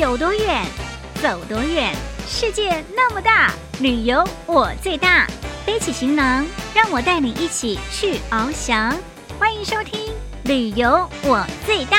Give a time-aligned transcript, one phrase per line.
[0.00, 0.64] 有多远，
[1.22, 1.94] 走多远。
[2.26, 5.26] 世界那么大，旅游我最大。
[5.66, 8.96] 背起行囊，让我带你一起去翱翔。
[9.38, 10.00] 欢迎收听
[10.44, 11.98] 《旅游我最大》。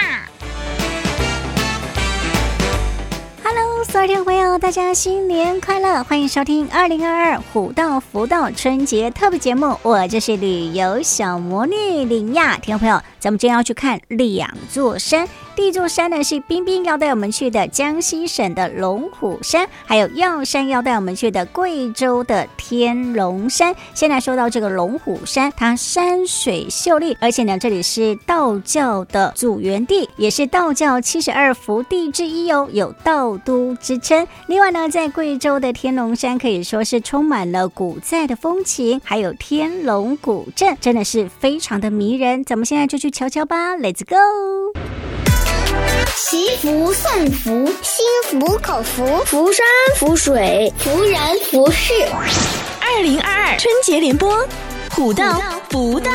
[3.44, 6.04] Hello，所有听众朋友，大家新年快乐！
[6.04, 12.58] 欢迎收听二零二二虎道福道春节特别节目，我就是旅游小魔女林亚。
[12.58, 15.28] 听众朋友，咱们今天要去看两座山。
[15.62, 23.76] 第一座山呢是冰冰要带我们去的江西省的龙虎山，还有药山要带我们去的贵州的天龙山。
[23.94, 34.28] 现在说到这个龙虎山，它山水秀丽，而且呢这里是道教的祖源地，也是道教七十二福地之一哦，有道都之称。
[34.48, 42.44] 另外呢，在贵州的天龙山可以说是充满了古寨的风情，还有天龙古镇，真的是非常的迷人。
[42.44, 44.74] 咱们现在就去瞧瞧吧，Let's go！
[46.16, 49.66] 祈福、送福、心服口服，福山
[49.98, 51.94] 福水，福人福事。
[52.80, 54.48] 二零二二春节联播，
[54.92, 56.12] 虎到福到。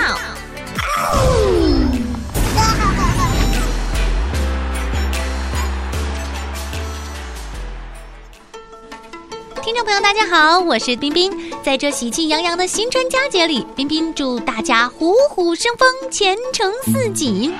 [9.62, 11.32] 听众朋友，大家好，我是冰冰。
[11.64, 17.52] 在这喜气洋洋的新春佳节里，冰冰祝大家虎虎生风，前程似锦。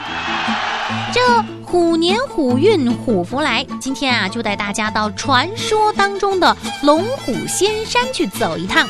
[1.13, 1.21] 这
[1.67, 8.87] 虎年虎运虎福来，今天啊，就带大家到传说当中的龙虎仙山去走一趟。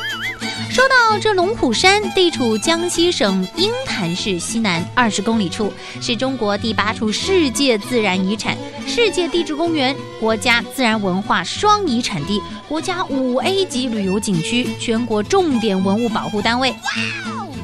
[0.70, 8.54] 说到这龙虎山，地处江西省鹰潭市西南二十公里处，是中国第八处世界自然遗产、
[8.86, 16.74] 世界地质公园、国家自然文化双遗产地、国家五 A 级旅游景区、全国重点文物保护单位。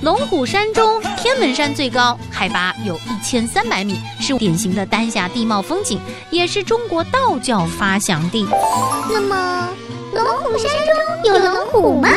[0.00, 4.00] 龙虎山中，天门山最高，海拔有一千三百米，
[4.38, 5.98] 典型的丹霞地貌风景，
[6.30, 8.46] 也是中国道教发祥地。
[9.10, 9.68] 那么，
[10.14, 10.70] 龙虎山
[11.24, 12.08] 中有龙虎吗？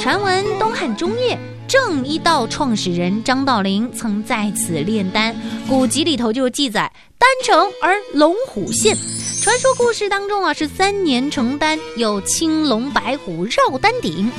[0.00, 5.34] 传闻东汉中叶，正一道创始人张道陵曾在此炼丹，
[5.68, 8.96] 古籍里头就记载丹成而龙虎现。
[9.42, 14.30] 传说故事当中啊，是三年成丹，有青龙白虎绕丹顶。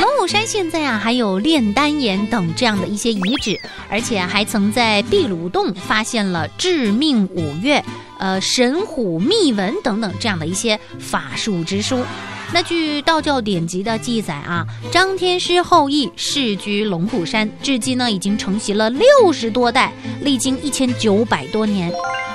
[0.00, 7.84] 龙虎山现在啊，还有炼丹岩等这样的一些遗址，而且还曾在秘鲁洞发现了致命五岳、
[8.18, 12.04] 呃神虎秘文等等这样的一些法术之书。
[12.52, 19.92] 那据道教典籍的记载啊，张天师后裔世居龙虎山，至今呢已经承袭了六十多代，
[20.22, 21.92] 历经一千九百多年。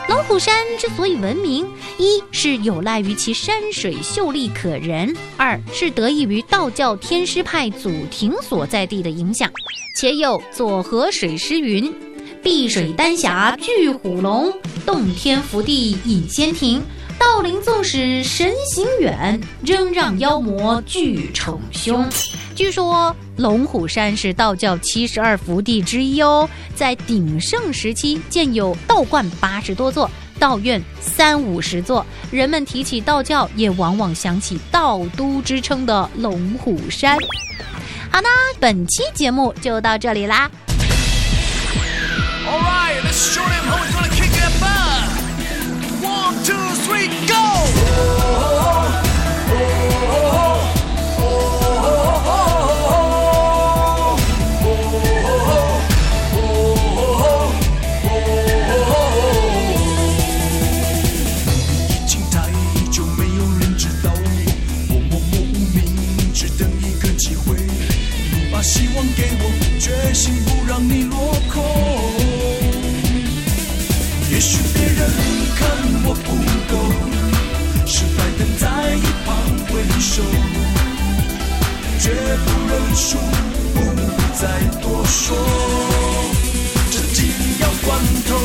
[0.08, 1.66] 龙虎山之所以闻名，
[1.98, 9.50] 一是有赖于其山水秀丽可人，二是得益于道教天师派祖庭所在地的影响，
[9.98, 11.92] 且有左河水师云
[12.44, 14.54] ：“碧水丹霞聚虎龙，
[14.86, 16.82] 洞天福地隐仙庭。
[17.24, 22.06] 道陵纵使神行远，仍让妖魔惧逞凶。”
[22.54, 32.06] 据说龙虎山是道教七十二福地之一哦，在鼎盛时期建有道观八十多座，道院三五十座。
[32.30, 37.18] 人们提起道教，也往往想起道都之称的龙虎山。
[38.12, 38.28] 好的，
[38.60, 40.52] 本期节目就到这里啦。
[80.16, 80.22] 手，
[81.98, 82.12] 绝
[82.46, 83.18] 不认输，
[83.74, 83.80] 不
[84.40, 85.36] 再多说。
[86.92, 88.38] 这紧要关头，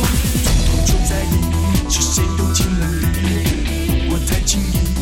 [0.43, 1.27] 总头就在意，
[1.87, 2.87] 是谁都进了
[3.21, 4.98] 你，我太轻易。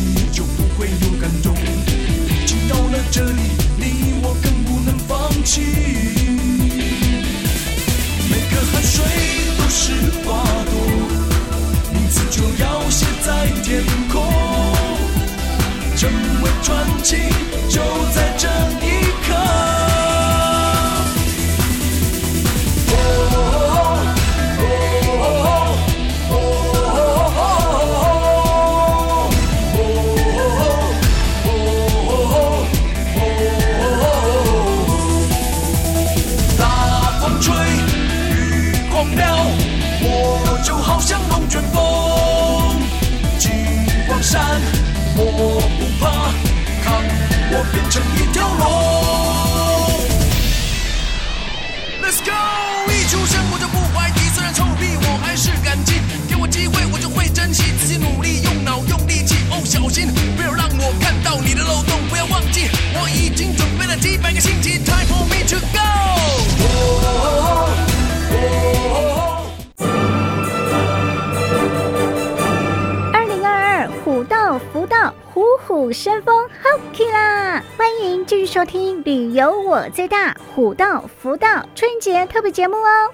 [40.82, 42.80] 好像龙卷风。
[43.38, 43.50] 金
[44.06, 44.60] 光闪，
[45.16, 46.32] 我不怕，
[46.84, 47.04] 看
[47.50, 48.58] 我变成一条龙。
[52.02, 52.32] Let's go，
[52.90, 59.36] 一出生我就不怀疑，虽然臭屁我还是感激，给我机会我就会珍惜，自己努力用脑用力气。
[59.50, 65.87] 哦，小心不要让我看到你的漏洞，不要忘记我已经准备了几百个星期，Time for me to go。
[75.92, 77.62] 山风，好起啦！
[77.76, 83.12] 欢迎继续收听《旅游我最大虎道福道春节特别节目哦。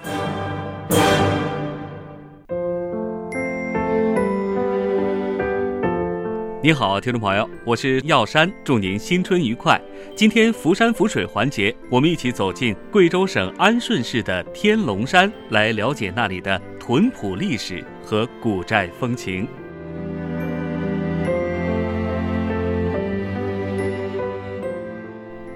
[6.61, 9.79] 你好，听众朋友，我是耀山，祝您新春愉快。
[10.15, 19.47] 今天福山福水环节，我们一起走进贵州省安顺市的天龙山，来了解那里的屯埔历史和古寨风情。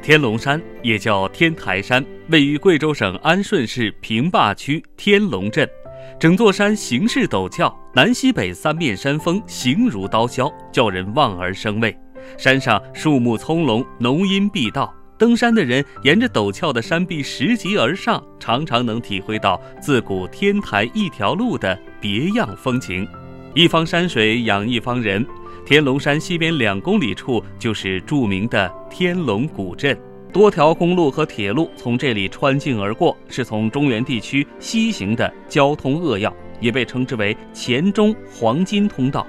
[0.01, 5.69] 天龙山也叫天台山，位于贵州省安顺市平坝区天龙镇。
[6.17, 11.95] 整座山形势陡峭，南西北三面山峰形如刀削，叫人望而生畏。
[12.37, 14.93] 山上树木葱茏，浓荫蔽道。
[15.17, 23.05] 登山的人沿着陡峭的山壁拾级而上，常常能体会到自古天台一条路的别样风情。
[23.53, 25.25] 一方山水养一方人，
[25.69, 29.95] 天龙山西边两公里处就是著名的天龙古镇。
[30.33, 39.27] 多条公路和铁路从这里穿境而过，是从中原地区西行的交通扼要，也被称之为黔中黄金通道。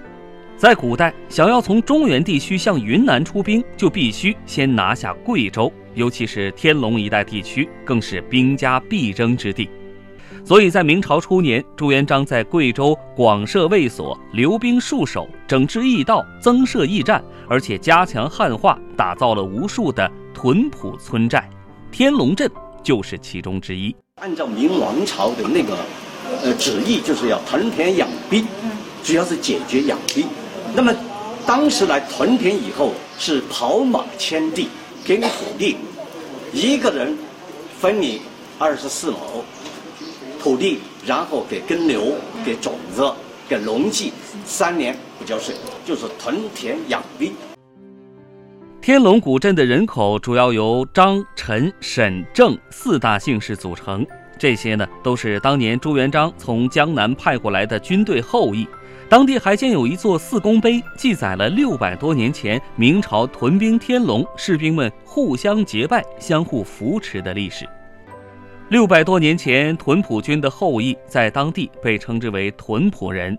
[0.56, 9.68] 在古代，想要从中原地区向云南出兵，就必须先拿下贵州，尤其是天龙一带地区，更是兵家必争之地。
[10.44, 21.48] 所以在明朝初年，朱元璋在贵州广设卫所，留兵戍守，整治驿道，增设驿站，而且加强汉化，打造了无数的屯埔村寨，
[21.92, 22.50] 天龙镇
[22.82, 23.94] 就是其中之一。
[24.16, 25.76] 按照明王朝的那个
[26.42, 28.44] 呃旨意，就是要屯田养兵，
[29.04, 30.26] 主要是解决养兵。
[30.74, 30.92] 那么
[31.46, 34.68] 当时来屯田以后，是跑马圈地，
[35.04, 35.76] 给你土地，
[36.52, 37.16] 一个人
[37.78, 38.22] 分你
[38.58, 39.16] 二十四亩
[40.40, 43.12] 土地，然后给耕牛，给种子，
[43.46, 44.10] 给农技，
[44.46, 45.54] 三年不交税，
[45.84, 47.34] 就是屯田养兵。
[48.80, 54.04] 天龙古镇的人口主要由张、陈、沈、郑四大姓氏组成，
[54.38, 58.66] 这些呢都是当年朱元璋从江南派过来的军队后裔。
[59.10, 67.68] 当地还建有一座四公碑，记载了六百多年前明朝屯兵天龙，士兵们互相结拜、相互扶持的历史。
[68.70, 73.36] 六百多年前，屯埔军的后裔在当地被称之为屯埔人。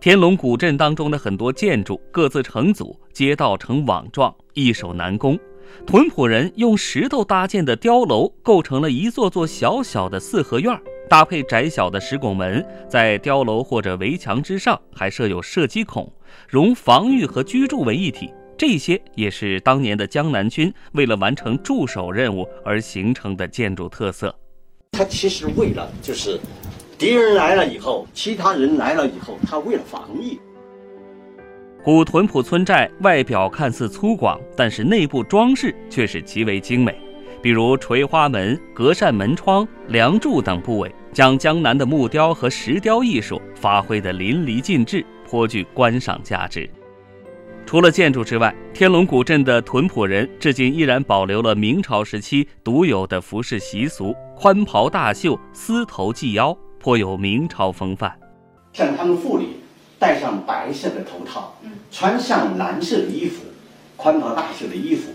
[0.00, 5.38] 天龙古镇当中的很多建筑各自成组，街道呈网状，易守难攻。
[5.86, 10.78] 屯埔人用石头搭建的碉楼构成了一座座小小的四合院，
[11.08, 16.12] 搭配窄小的石拱门，在碉楼或者围墙之上还设有射击孔，
[16.46, 18.30] 融防御和居住为一体。
[18.58, 24.34] 这些也是当年的江南军为了完成驻守任务而形成的建筑特色。
[24.96, 26.40] 他其实为了就是。
[26.98, 30.40] 敌人来了以后，其他人来了以后，他为了防御。
[31.84, 36.98] 古屯埔村寨外表看似粗犷，但是内部装饰却是极为精美，
[37.42, 46.66] 比如垂花门、隔扇门窗、梁柱等部位，将江南的木雕和石雕艺术发挥得淋漓尽致，颇具观赏价值。
[47.66, 56.56] 除了建筑之外，天龙古镇的屯埔人至今依然保留了明朝时期独有的服饰习俗：宽袍大袖、丝头系腰。
[56.78, 58.12] 颇有明朝风范，
[58.72, 59.48] 像他们妇女
[59.98, 61.58] 戴上白色的头套，
[61.90, 63.42] 穿上蓝色的衣服，
[63.96, 65.10] 宽袍大袖的衣服，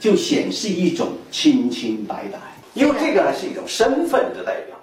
[0.00, 2.38] 就显示一种清清白白，
[2.74, 4.76] 因为这个呢是一种身份的代表。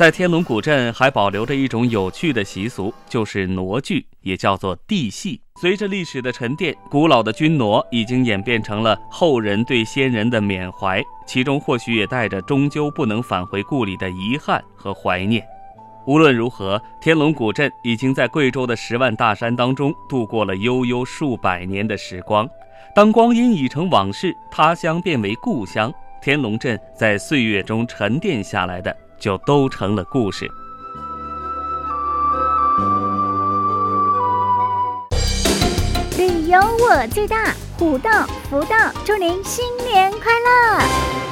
[0.00, 5.38] 在天龙古镇还保留着一种有趣的习俗，就是傩剧，也叫做地戏。
[5.60, 15.46] 随着历史的沉淀，古老的军傩已经演变成了后人对先人的缅怀，其中或许也带着终究不能返回故里的遗憾和怀念。
[16.06, 22.48] 无论如何，天龙古镇已经在贵州的十万大山当中度过了悠悠数百年的时光。
[22.94, 25.92] 当光阴已成往事，他乡变为故乡，
[26.22, 28.96] 天龙镇在岁月中沉淀下来的。
[29.20, 30.50] 就都成了故事。
[36.18, 41.29] 旅游我最大，虎道福道，祝您新年快乐！